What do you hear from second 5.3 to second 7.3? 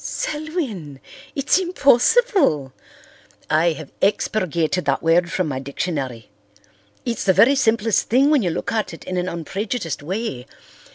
from my dictionary. It's